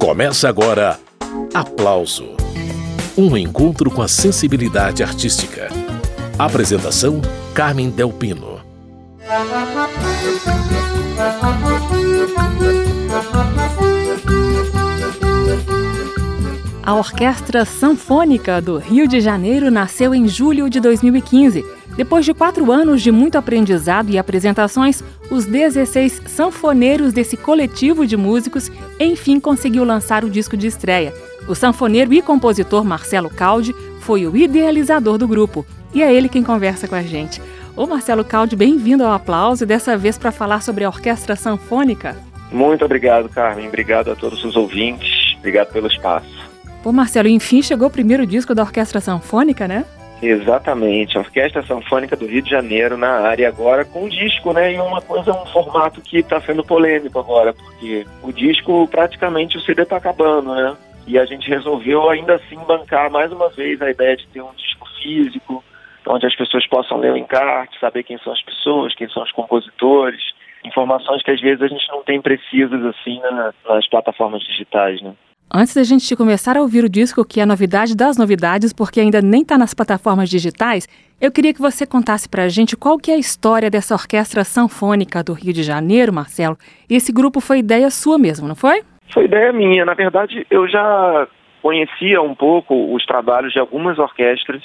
[0.00, 0.98] Começa agora
[1.52, 2.30] Aplauso
[3.18, 5.68] Um encontro com a sensibilidade artística.
[6.38, 7.20] Apresentação:
[7.52, 8.60] Carmen Delpino.
[16.82, 21.62] A Orquestra Sanfônica do Rio de Janeiro nasceu em julho de 2015.
[22.00, 28.16] Depois de quatro anos de muito aprendizado e apresentações, os 16 sanfoneiros desse coletivo de
[28.16, 31.12] músicos enfim conseguiu lançar o disco de estreia.
[31.46, 36.42] O sanfoneiro e compositor Marcelo Caldi foi o idealizador do grupo e é ele quem
[36.42, 37.38] conversa com a gente.
[37.76, 42.16] Ô Marcelo Caldi, bem-vindo ao aplauso dessa vez para falar sobre a Orquestra Sanfônica.
[42.50, 43.68] Muito obrigado, Carmen.
[43.68, 45.36] Obrigado a todos os ouvintes.
[45.36, 46.48] Obrigado pelo espaço.
[46.82, 49.84] Pô, Marcelo, enfim chegou o primeiro disco da Orquestra Sanfônica, né?
[50.22, 54.74] Exatamente, a Orquestra Sanfônica do Rio de Janeiro na área agora com disco, né?
[54.74, 59.60] E uma coisa, um formato que está sendo polêmico agora, porque o disco praticamente o
[59.62, 60.76] CD está acabando, né?
[61.06, 64.52] E a gente resolveu ainda assim bancar mais uma vez a ideia de ter um
[64.52, 65.64] disco físico,
[66.06, 69.32] onde as pessoas possam ler o encarte, saber quem são as pessoas, quem são os
[69.32, 70.20] compositores,
[70.64, 75.14] informações que às vezes a gente não tem precisas assim na, nas plataformas digitais, né?
[75.52, 79.00] Antes da gente começar a ouvir o disco, que é a novidade das novidades, porque
[79.00, 80.86] ainda nem está nas plataformas digitais,
[81.20, 84.44] eu queria que você contasse para a gente qual que é a história dessa orquestra
[84.44, 86.56] sanfônica do Rio de Janeiro, Marcelo.
[86.88, 88.82] E esse grupo foi ideia sua mesmo, não foi?
[89.12, 89.84] Foi ideia minha.
[89.84, 91.26] Na verdade, eu já
[91.60, 94.62] conhecia um pouco os trabalhos de algumas orquestras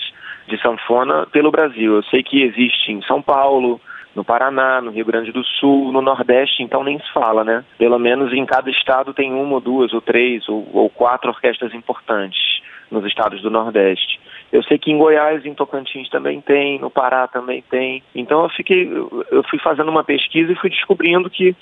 [0.48, 1.96] de sanfona pelo Brasil.
[1.96, 3.82] Eu sei que existe em São Paulo,
[4.16, 7.64] no Paraná, no Rio Grande do Sul, no Nordeste, então nem se fala, né?
[7.78, 11.74] Pelo menos em cada estado tem uma ou duas ou três ou, ou quatro orquestras
[11.74, 14.20] importantes nos estados do Nordeste.
[14.52, 18.02] Eu sei que em Goiás, em Tocantins também tem, no Pará também tem.
[18.14, 18.90] Então eu fiquei,
[19.32, 21.56] eu fui fazendo uma pesquisa e fui descobrindo que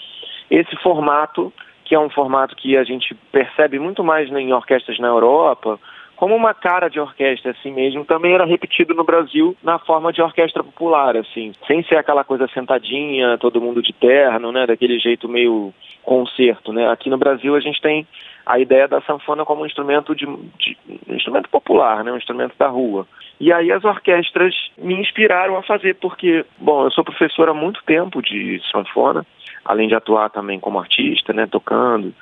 [0.51, 1.51] esse formato,
[1.85, 5.79] que é um formato que a gente percebe muito mais em orquestras na Europa,
[6.15, 10.21] como uma cara de orquestra assim mesmo, também era repetido no Brasil na forma de
[10.21, 15.27] orquestra popular, assim, sem ser aquela coisa sentadinha, todo mundo de terno, né, daquele jeito
[15.27, 15.73] meio
[16.03, 16.89] concerto, né?
[16.89, 18.05] Aqui no Brasil a gente tem
[18.45, 20.77] a ideia da sanfona como um instrumento de, de
[21.07, 23.07] um instrumento popular, né, um instrumento da rua.
[23.39, 27.83] E aí as orquestras me inspiraram a fazer, porque, bom, eu sou professor há muito
[27.85, 29.25] tempo de sanfona,
[29.65, 32.13] além de atuar também como artista, né, tocando.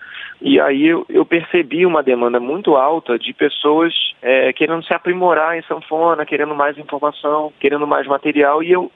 [0.41, 5.57] E aí eu, eu percebi uma demanda muito alta de pessoas é, querendo se aprimorar
[5.57, 8.91] em sanfona, querendo mais informação, querendo mais material, e eu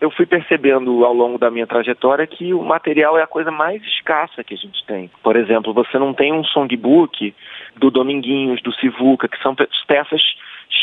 [0.00, 3.82] eu fui percebendo ao longo da minha trajetória que o material é a coisa mais
[3.82, 5.10] escassa que a gente tem.
[5.22, 7.34] Por exemplo, você não tem um songbook
[7.76, 9.54] do Dominguinhos, do Sivuca, que são
[9.86, 10.22] peças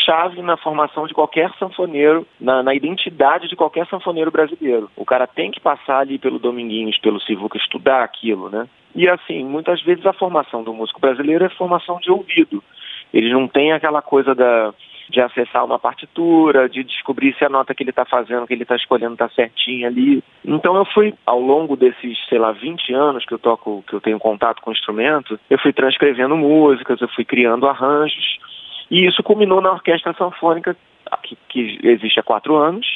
[0.04, 4.90] chave na formação de qualquer sanfoneiro, na, na, identidade de qualquer sanfoneiro brasileiro.
[4.96, 8.66] O cara tem que passar ali pelo Dominguinhos, pelo Sivuca, estudar aquilo, né?
[8.94, 12.62] E assim, muitas vezes a formação do músico brasileiro é formação de ouvido.
[13.12, 14.72] Eles não têm aquela coisa da,
[15.10, 18.62] de acessar uma partitura, de descobrir se a nota que ele está fazendo, que ele
[18.62, 20.22] está escolhendo está certinha ali.
[20.44, 24.00] Então eu fui, ao longo desses, sei lá, 20 anos que eu toco, que eu
[24.00, 28.38] tenho contato com o instrumento, eu fui transcrevendo músicas, eu fui criando arranjos,
[28.90, 30.76] e isso culminou na Orquestra Sanfônica,
[31.22, 32.86] que, que existe há quatro anos.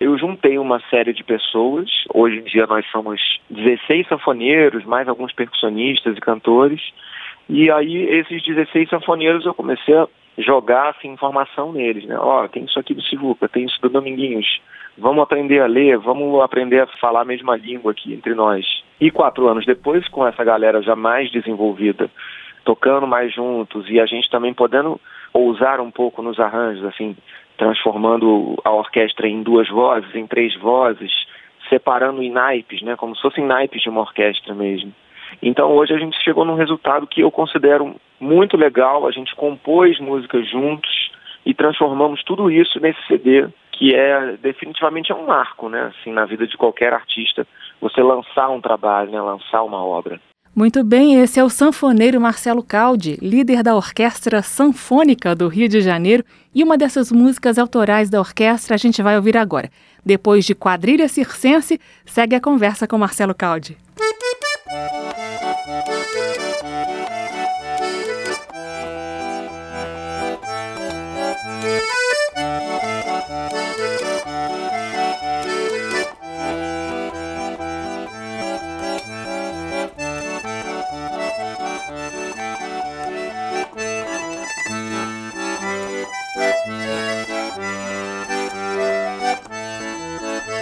[0.00, 1.88] Eu juntei uma série de pessoas.
[2.12, 6.80] Hoje em dia nós somos 16 sanfoneiros, mais alguns percussionistas e cantores.
[7.48, 10.08] E aí esses 16 sanfoneiros eu comecei a
[10.38, 12.18] jogar assim, informação neles, né?
[12.18, 14.60] Ó, oh, tem isso aqui do Sivuca, tem isso do Dominguinhos.
[14.96, 18.64] Vamos aprender a ler, vamos aprender a falar a mesma língua aqui entre nós.
[19.00, 22.08] E quatro anos depois, com essa galera já mais desenvolvida,
[22.64, 25.00] tocando mais juntos e a gente também podendo
[25.32, 27.16] ousar um pouco nos arranjos, assim,
[27.56, 31.12] transformando a orquestra em duas vozes, em três vozes,
[31.68, 34.92] separando em naipes, né, como se fossem naipes de uma orquestra mesmo.
[35.42, 39.98] Então hoje a gente chegou num resultado que eu considero muito legal, a gente compôs
[40.00, 41.10] músicas juntos
[41.44, 46.24] e transformamos tudo isso nesse CD, que é definitivamente é um marco, né, assim, na
[46.24, 47.46] vida de qualquer artista,
[47.80, 50.20] você lançar um trabalho, né, lançar uma obra.
[50.56, 55.80] Muito bem, esse é o sanfoneiro Marcelo Caldi, líder da Orquestra Sanfônica do Rio de
[55.80, 56.24] Janeiro,
[56.54, 59.68] e uma dessas músicas autorais da orquestra a gente vai ouvir agora.
[60.06, 63.76] Depois de Quadrilha Circense, segue a conversa com Marcelo Caldi.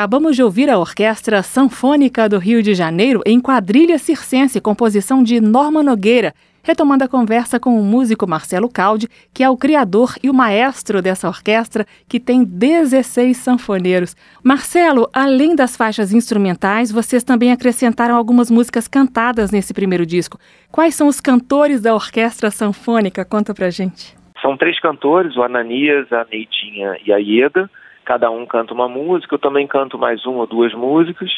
[0.01, 5.39] Acabamos de ouvir a Orquestra Sanfônica do Rio de Janeiro em quadrilha circense, composição de
[5.39, 6.33] Norma Nogueira,
[6.63, 11.03] retomando a conversa com o músico Marcelo Caldi, que é o criador e o maestro
[11.03, 14.15] dessa orquestra, que tem 16 sanfoneiros.
[14.43, 20.39] Marcelo, além das faixas instrumentais, vocês também acrescentaram algumas músicas cantadas nesse primeiro disco.
[20.71, 23.23] Quais são os cantores da orquestra sanfônica?
[23.23, 24.15] Conta pra gente.
[24.41, 27.69] São três cantores, o Ananias, a Neidinha e a Ieda
[28.11, 31.31] cada um canta uma música, eu também canto mais uma ou duas músicas.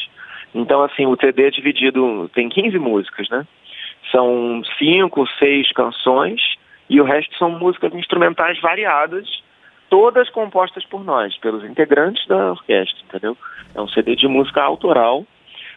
[0.52, 3.46] Então, assim, o CD é dividido, tem 15 músicas, né?
[4.10, 6.40] São cinco, seis canções
[6.90, 9.24] e o resto são músicas instrumentais variadas,
[9.88, 13.38] todas compostas por nós, pelos integrantes da orquestra, entendeu?
[13.72, 15.24] É um CD de música autoral,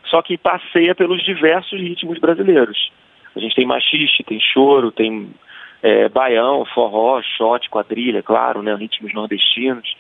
[0.06, 2.92] só que passeia pelos diversos ritmos brasileiros.
[3.36, 5.30] A gente tem machiste, tem choro, tem
[5.84, 8.74] é, baião, forró, shot, quadrilha, claro, né?
[8.74, 9.96] Ritmos nordestinos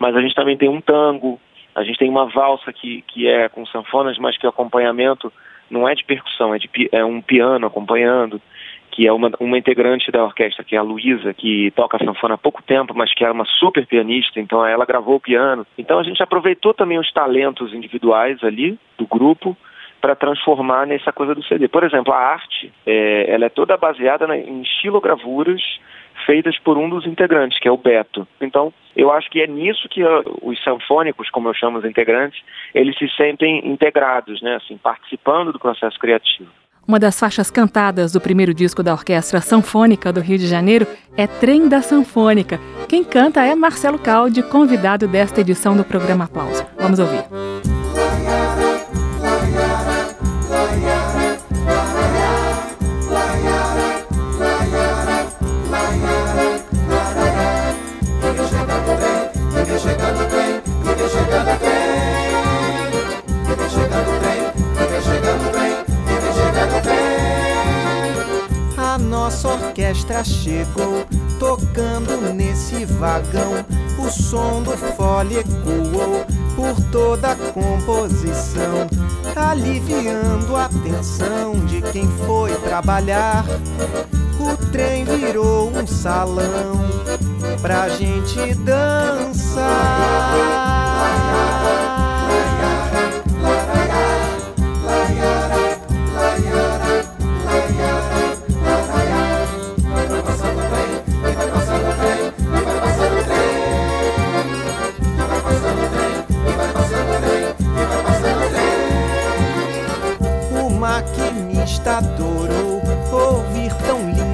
[0.00, 1.38] mas a gente também tem um tango,
[1.74, 5.30] a gente tem uma valsa que, que é com sanfonas, mas que o acompanhamento
[5.70, 8.40] não é de percussão, é, de, é um piano acompanhando,
[8.90, 12.38] que é uma, uma integrante da orquestra, que é a Luísa, que toca sanfona há
[12.38, 15.66] pouco tempo, mas que é uma super pianista, então ela gravou o piano.
[15.76, 19.56] Então a gente aproveitou também os talentos individuais ali do grupo
[20.00, 21.68] para transformar nessa coisa do CD.
[21.68, 25.62] Por exemplo, a arte, é, ela é toda baseada na, em estilogravuras
[26.24, 28.26] feitas por um dos integrantes, que é o Beto.
[28.40, 32.40] Então, eu acho que é nisso que uh, os sanfônicos, como eu chamo os integrantes,
[32.74, 36.50] eles se sentem integrados, né, assim, participando do processo criativo.
[36.86, 40.86] Uma das faixas cantadas do primeiro disco da Orquestra Sanfônica do Rio de Janeiro
[41.16, 42.58] é Trem da Sanfônica.
[42.88, 46.66] Quem canta é Marcelo Caldi, convidado desta edição do programa Aplauso.
[46.78, 47.69] Vamos ouvir.
[69.90, 71.04] Orquestra chegou,
[71.38, 73.64] tocando nesse vagão.
[73.98, 78.86] O som do fole ecoou por toda a composição,
[79.34, 83.44] aliviando a tensão de quem foi trabalhar.
[84.38, 86.72] O trem virou um salão
[87.60, 89.60] pra gente dançar.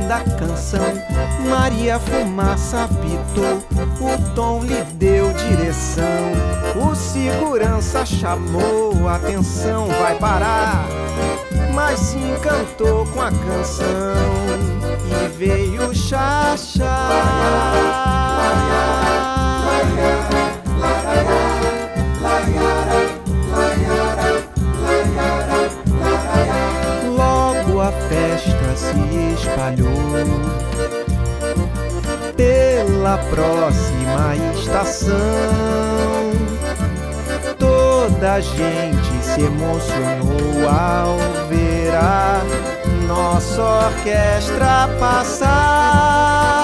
[0.06, 0.80] Linda canção.
[1.48, 3.62] Maria Fumaça apitou,
[4.00, 6.04] o tom lhe deu direção.
[6.76, 10.86] O segurança chamou, atenção, vai parar.
[11.74, 14.16] Mas se encantou com a canção
[15.24, 16.86] e veio chachar.
[29.36, 29.86] Espalhou
[32.36, 35.16] pela próxima estação.
[37.58, 42.42] Toda a gente se emocionou ao ver a
[43.06, 46.55] nossa orquestra passar.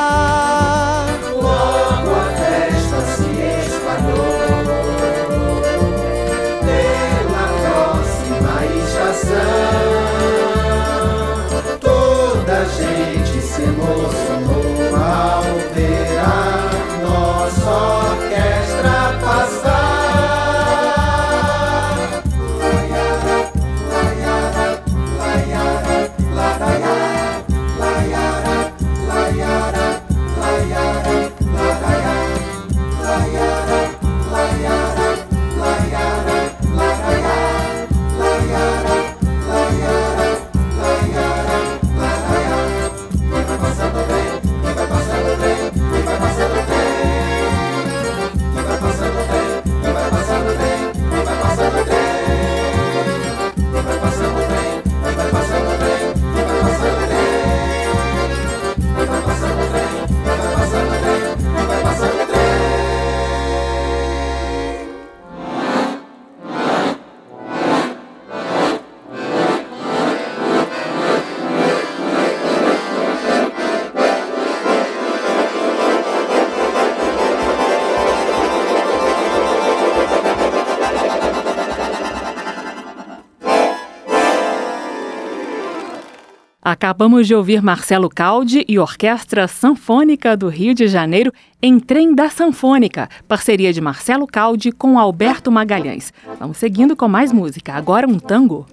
[86.73, 92.31] Acabamos de ouvir Marcelo Caldi e Orquestra Sanfônica do Rio de Janeiro em Trem da
[92.31, 96.15] Sanfônica, parceria de Marcelo Caldi com Alberto Magalhães.
[96.41, 97.75] Vamos seguindo com mais música.
[97.75, 98.67] Agora um tango.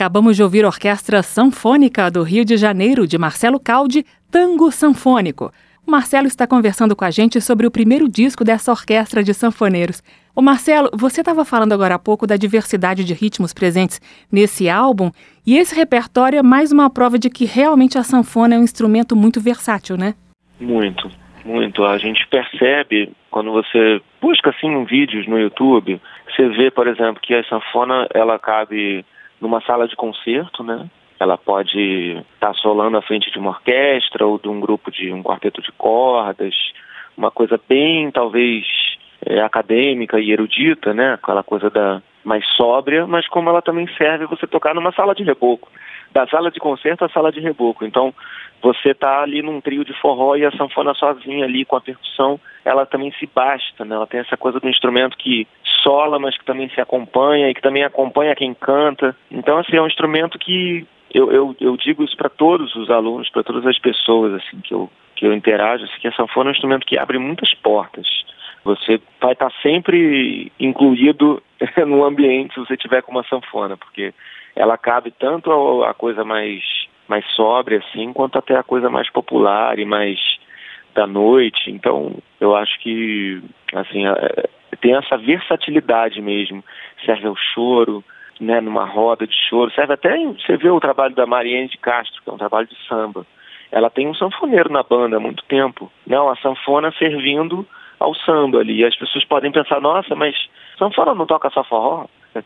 [0.00, 5.52] Acabamos de ouvir a Orquestra Sanfônica do Rio de Janeiro, de Marcelo Caldi, Tango Sanfônico.
[5.86, 10.02] O Marcelo está conversando com a gente sobre o primeiro disco dessa orquestra de sanfoneiros.
[10.34, 14.00] O Marcelo, você estava falando agora há pouco da diversidade de ritmos presentes
[14.32, 15.10] nesse álbum,
[15.46, 19.14] e esse repertório é mais uma prova de que realmente a sanfona é um instrumento
[19.14, 20.14] muito versátil, né?
[20.58, 21.10] Muito,
[21.44, 21.84] muito.
[21.84, 26.00] A gente percebe quando você busca assim vídeos no YouTube,
[26.34, 29.04] você vê, por exemplo, que a sanfona ela cabe
[29.40, 30.88] numa sala de concerto, né?
[31.18, 31.78] Ela pode
[32.34, 35.60] estar tá solando à frente de uma orquestra ou de um grupo de um quarteto
[35.60, 36.54] de cordas,
[37.16, 38.64] uma coisa bem talvez
[39.24, 41.14] é, acadêmica e erudita, né?
[41.14, 45.22] Aquela coisa da mais sóbria, mas como ela também serve você tocar numa sala de
[45.22, 45.70] reboco,
[46.12, 47.84] da sala de concerto à sala de reboco.
[47.84, 48.14] Então
[48.62, 52.38] você está ali num trio de forró e a sanfona sozinha ali com a percussão,
[52.64, 53.94] ela também se basta, né?
[53.94, 55.46] Ela tem essa coisa do instrumento que
[55.82, 59.16] sola, mas que também se acompanha e que também acompanha quem canta.
[59.30, 63.28] Então, assim, é um instrumento que eu, eu, eu digo isso para todos os alunos,
[63.30, 66.52] para todas as pessoas assim que eu, que eu interajo, assim, que a sanfona é
[66.52, 68.06] um instrumento que abre muitas portas.
[68.64, 71.42] Você vai estar sempre incluído
[71.86, 74.12] no ambiente se você tiver com uma sanfona, porque
[74.54, 76.62] ela cabe tanto a, coisa mais
[77.08, 80.20] mais sóbria assim, quanto até a coisa mais popular e mais
[80.94, 81.70] da noite.
[81.70, 83.42] Então, eu acho que
[83.74, 84.48] assim, é,
[84.80, 86.64] tem essa versatilidade mesmo.
[87.04, 88.04] Serve ao choro,
[88.40, 89.72] né, numa roda de choro.
[89.72, 92.76] Serve até, você vê o trabalho da Mariane de Castro, que é um trabalho de
[92.86, 93.26] samba.
[93.72, 95.90] Ela tem um sanfoneiro na banda há muito tempo.
[96.06, 97.66] Não, a sanfona servindo
[98.00, 98.80] ao samba ali.
[98.80, 100.34] E as pessoas podem pensar, nossa, mas
[100.78, 102.06] sanfona não toca só forró?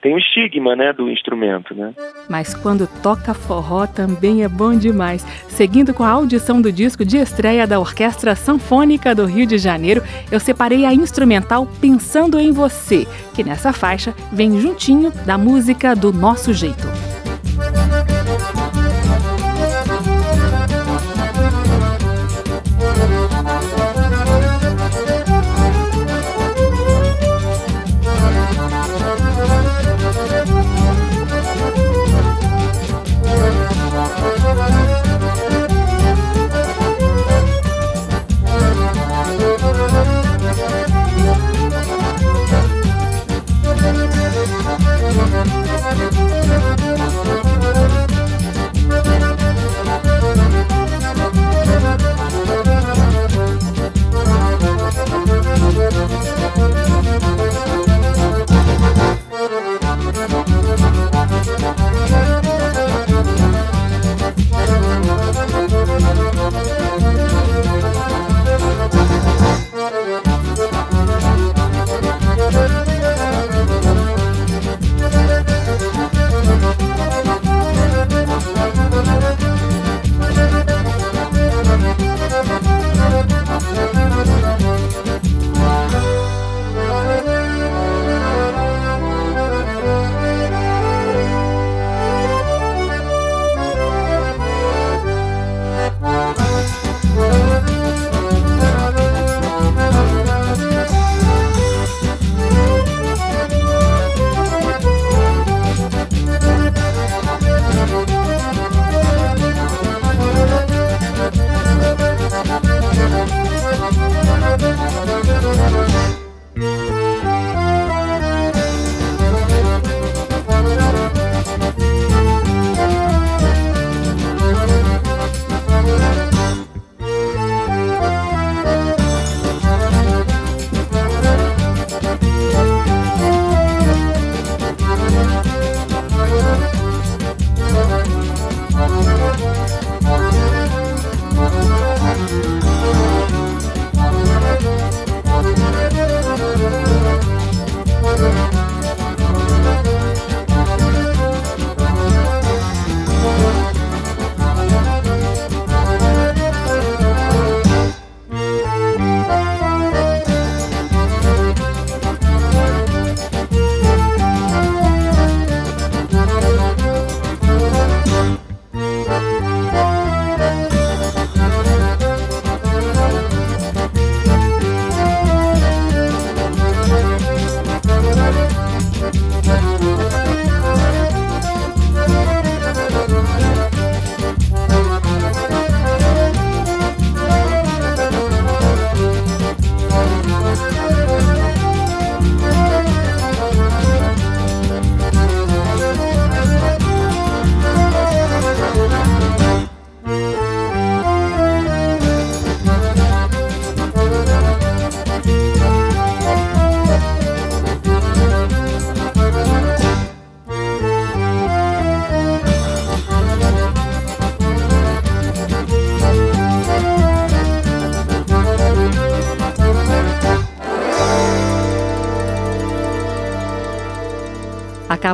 [0.00, 1.94] tem o estigma, né, do instrumento, né?
[2.28, 5.22] Mas quando toca forró também é bom demais.
[5.48, 10.02] Seguindo com a audição do disco de estreia da Orquestra Sanfônica do Rio de Janeiro,
[10.30, 16.12] eu separei a instrumental Pensando em Você, que nessa faixa vem juntinho da música do
[16.12, 17.11] nosso jeito.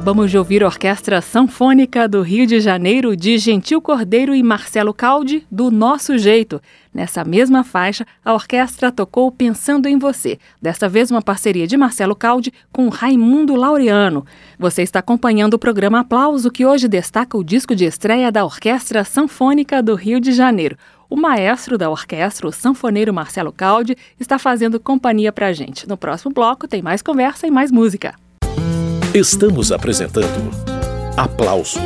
[0.09, 4.95] Acabamos de ouvir a Orquestra Sanfônica do Rio de Janeiro de Gentil Cordeiro e Marcelo
[4.95, 6.63] Caldi, do Nosso Jeito.
[6.95, 12.17] Nessa mesma faixa, a orquestra tocou Pensando em Você, desta vez uma parceria de Marcelo
[12.17, 14.25] Caldi com Raimundo Laureano.
[14.59, 19.05] Você está acompanhando o programa Aplauso, que hoje destaca o disco de estreia da Orquestra
[19.05, 20.79] Sanfônica do Rio de Janeiro.
[21.11, 25.87] O maestro da orquestra, o sanfoneiro Marcelo Caldi, está fazendo companhia pra gente.
[25.87, 28.15] No próximo bloco tem mais conversa e mais música.
[29.19, 30.29] Estamos apresentando
[31.17, 31.81] Aplauso